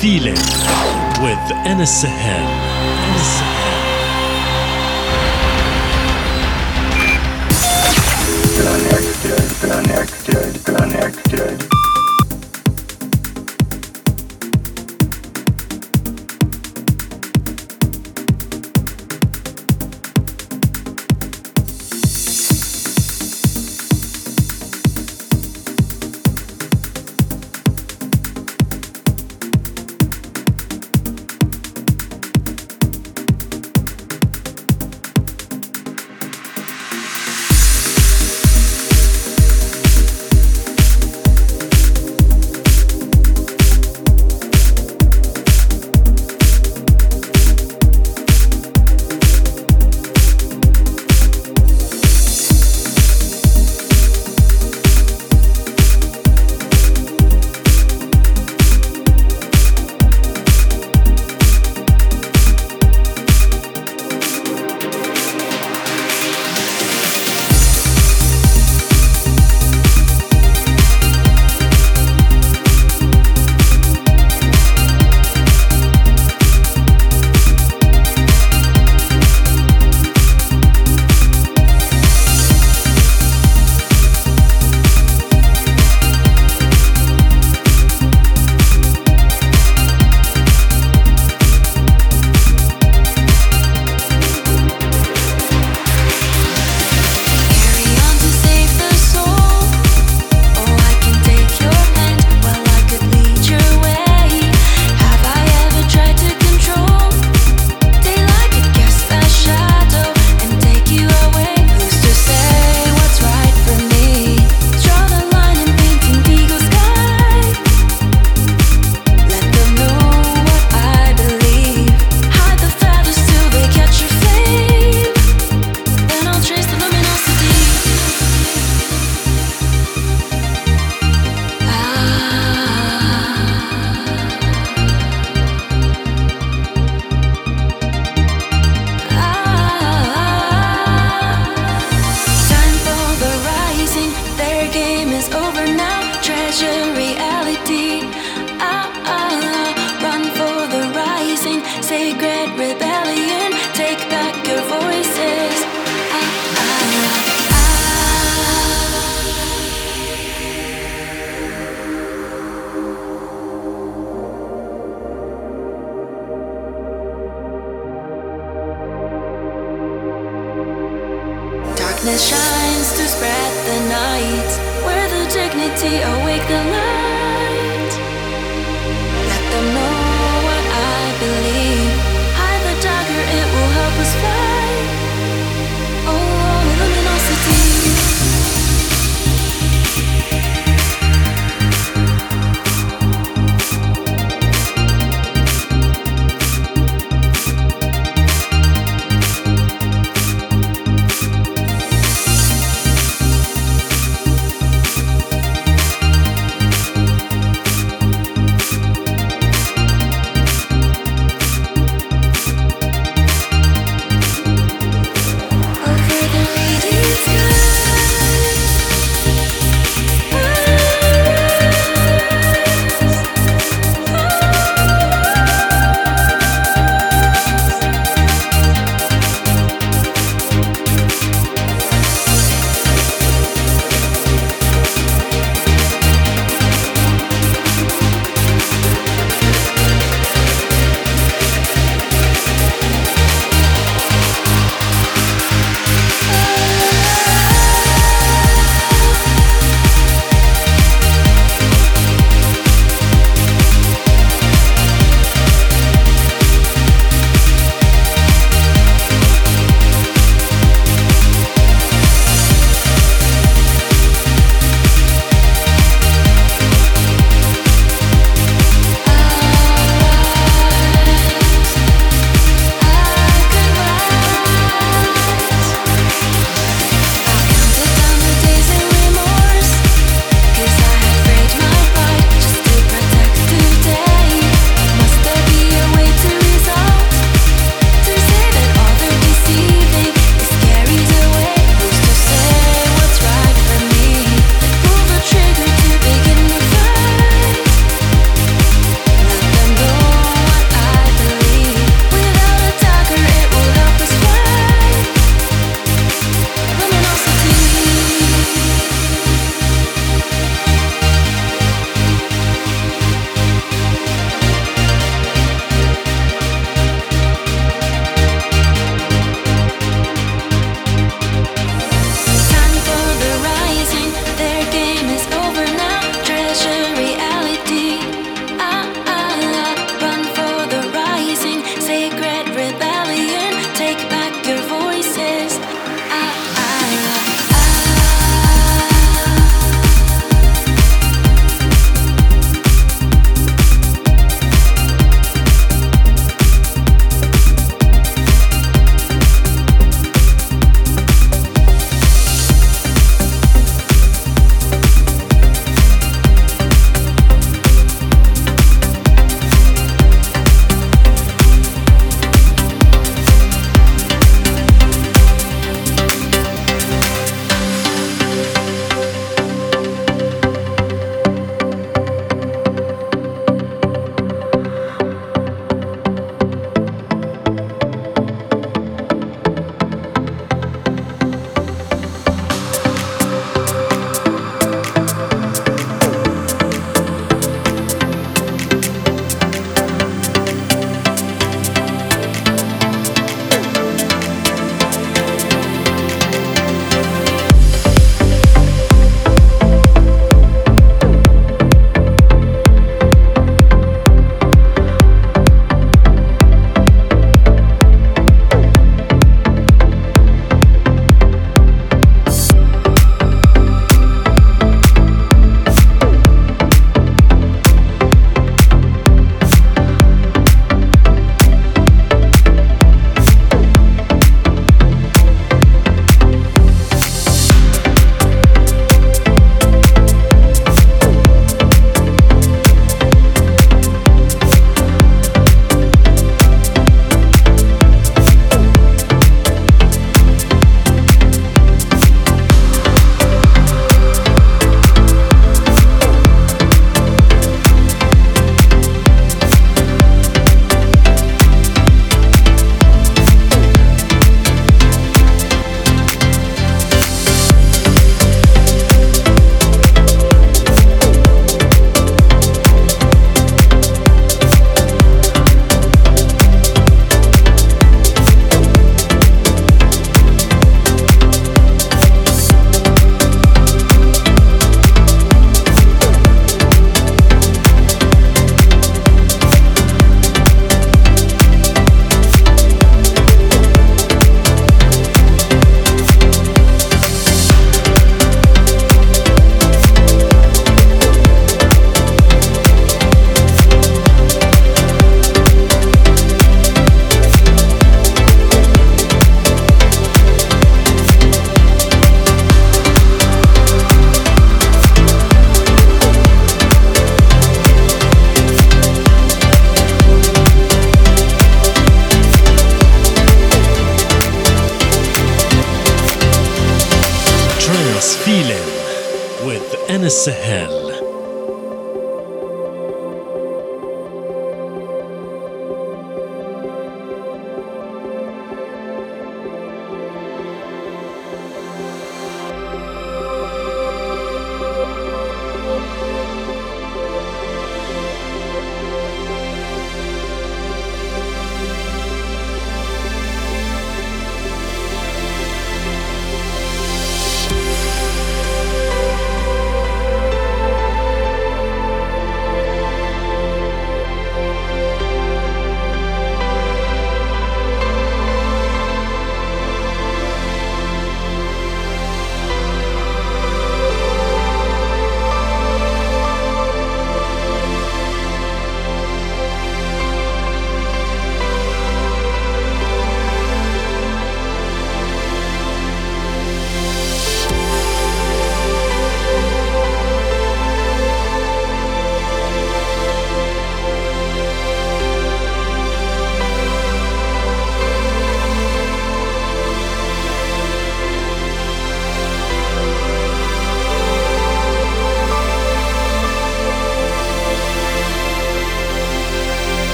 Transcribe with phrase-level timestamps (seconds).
[0.00, 0.34] feeling
[1.22, 2.46] with Anas Sahel.
[8.56, 11.75] Connected, connected, connected.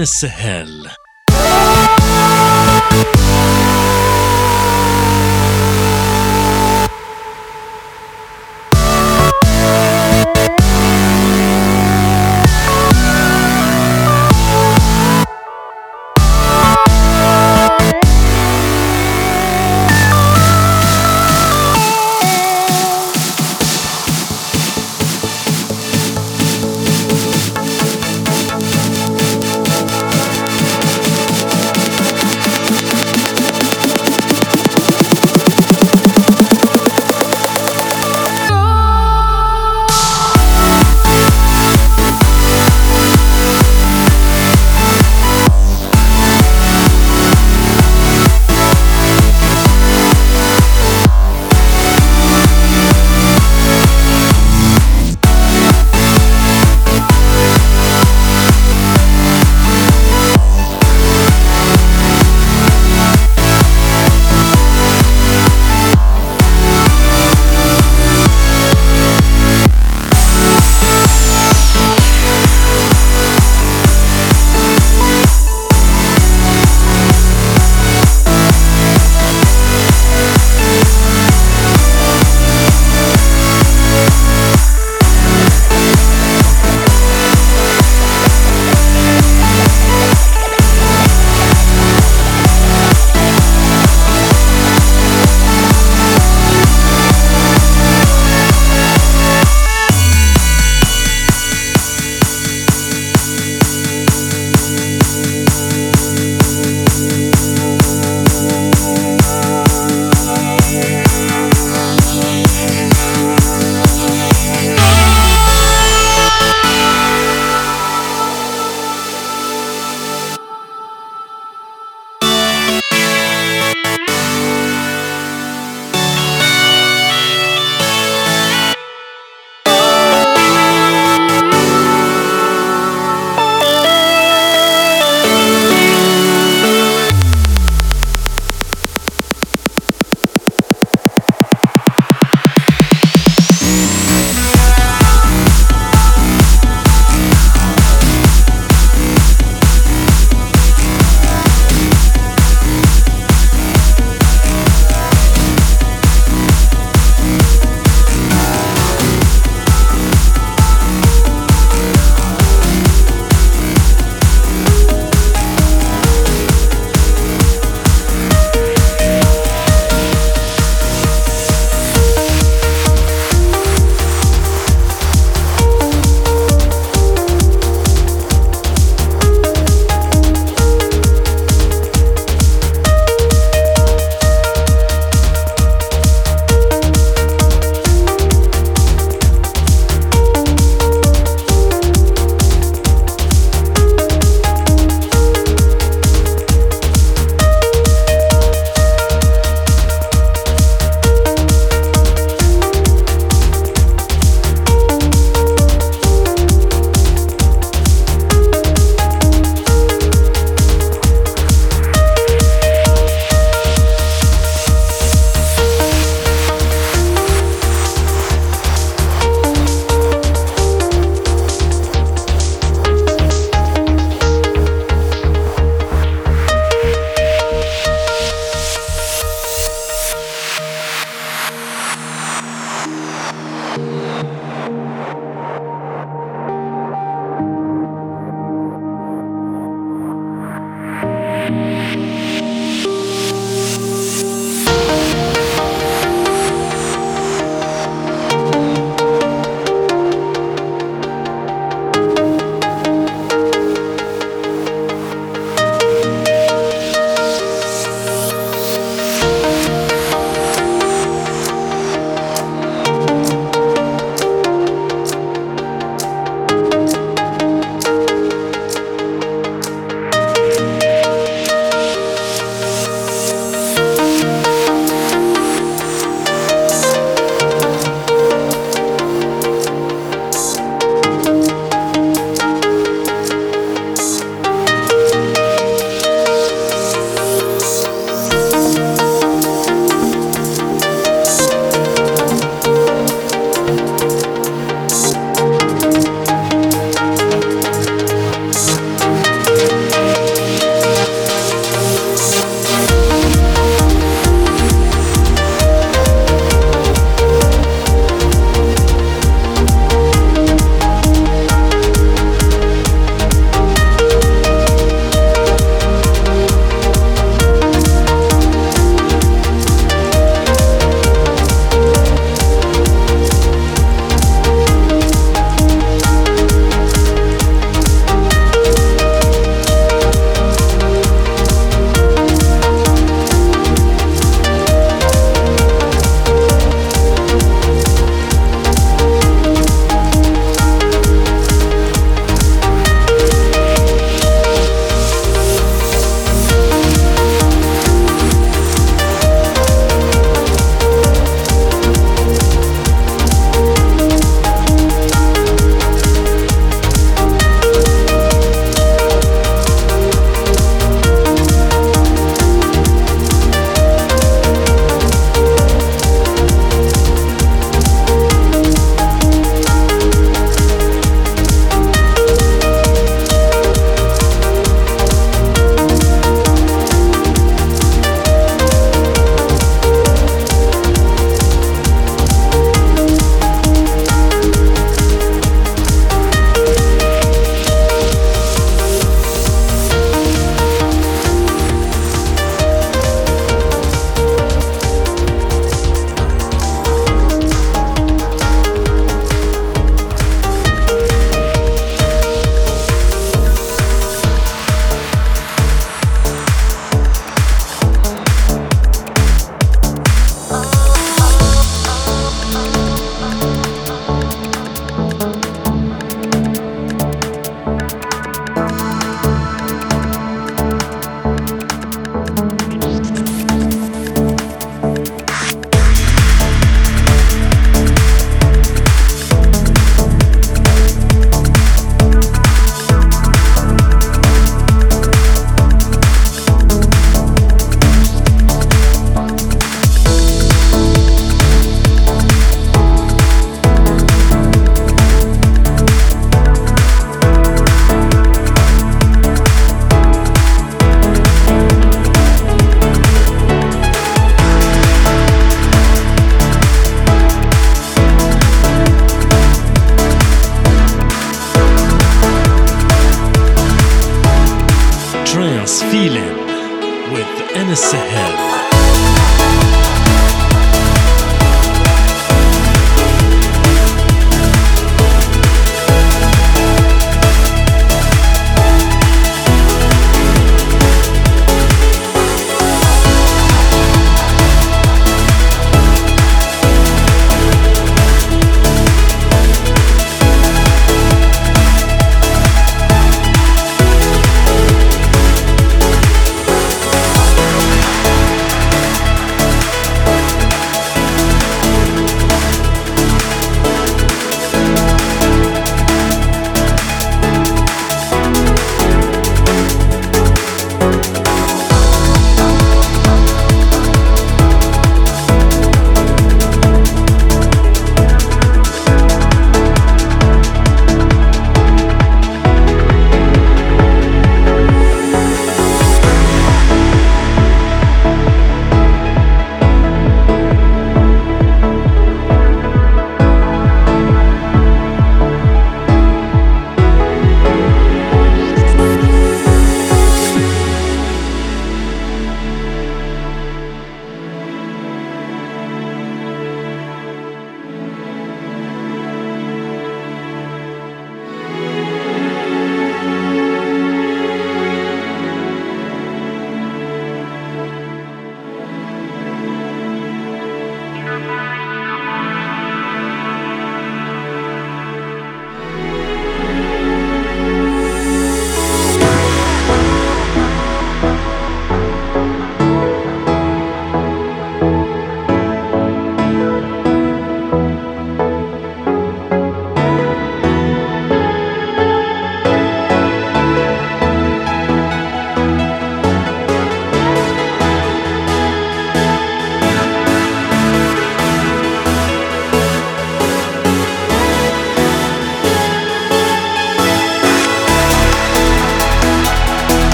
[0.00, 0.08] With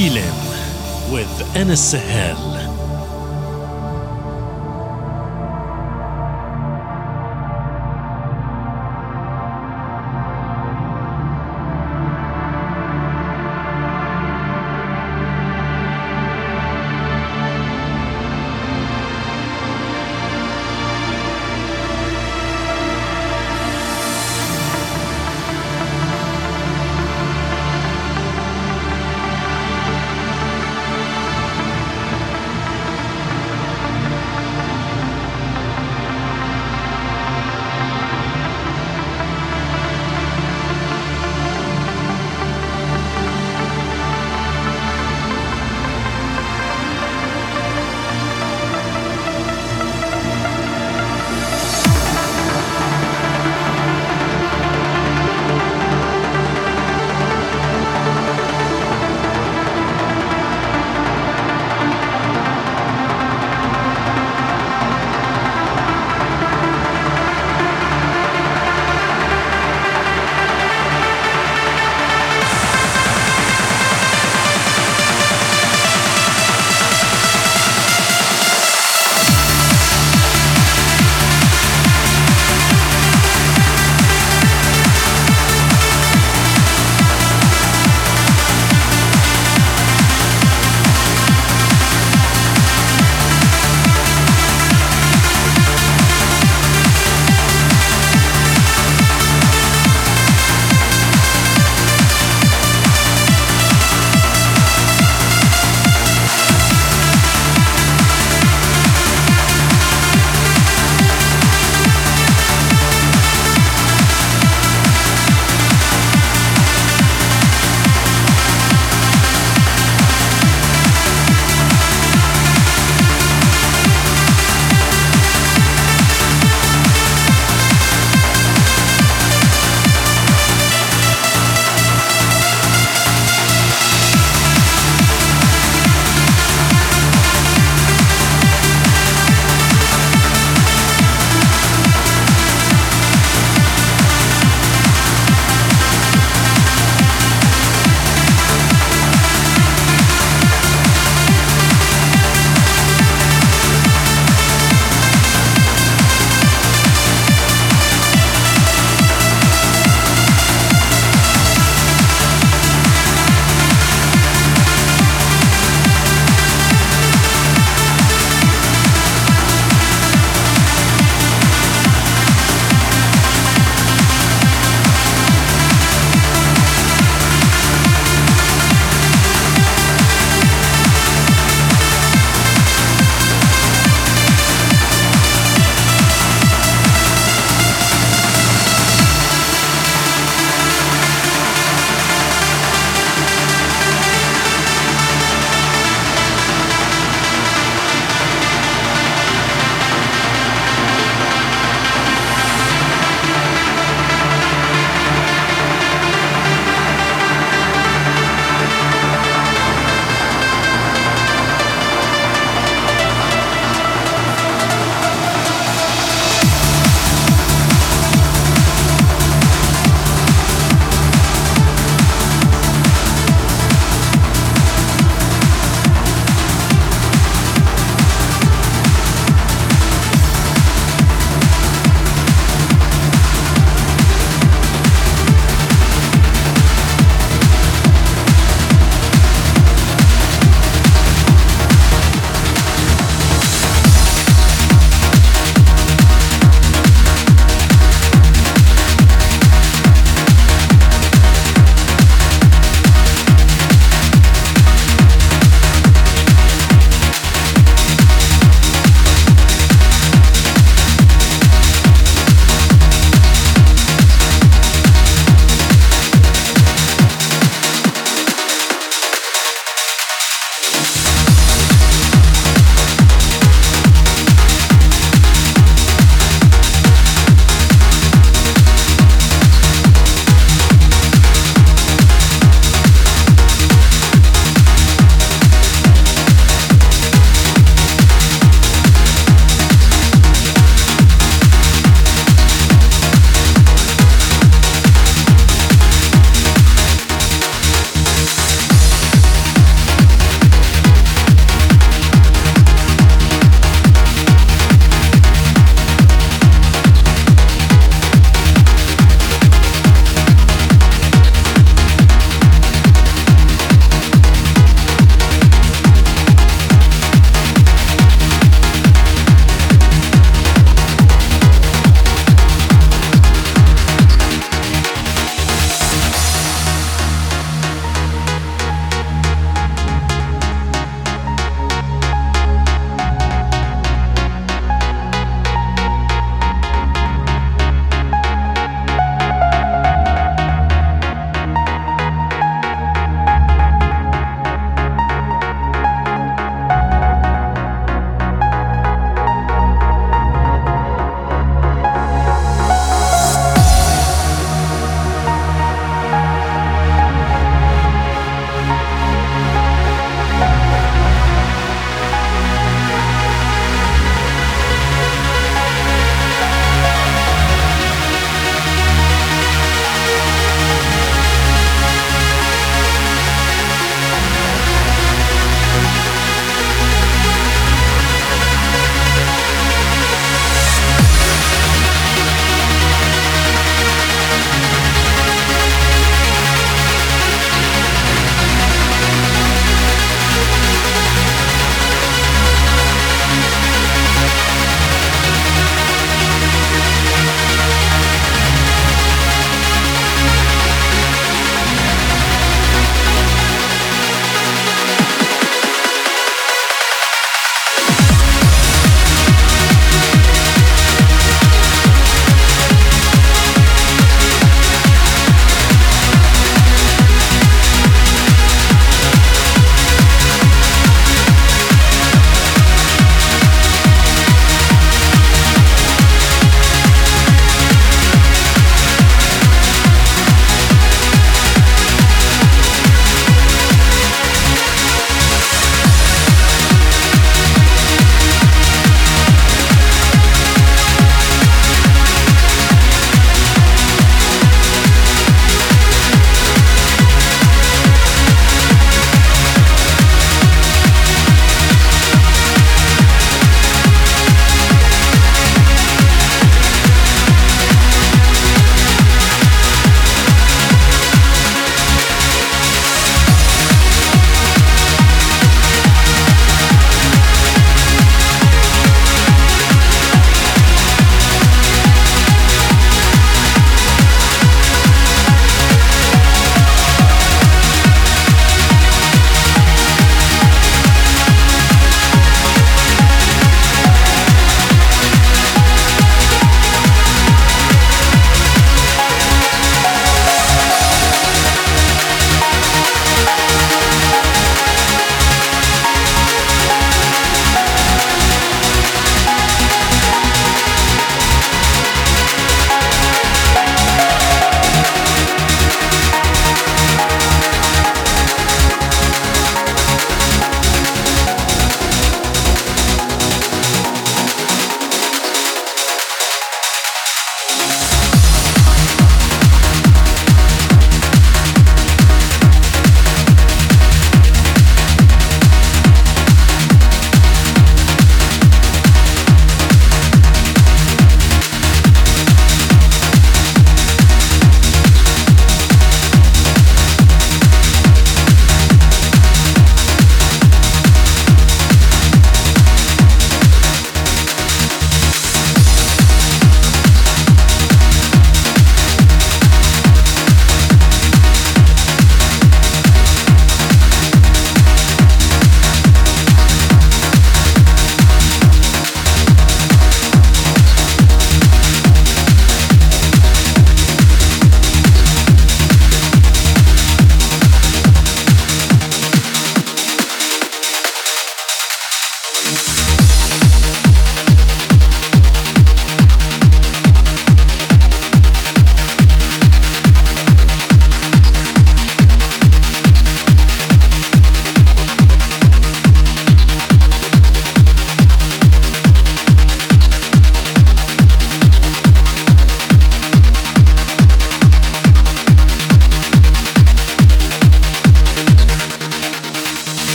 [0.00, 2.49] Feeling with Anas Sahel.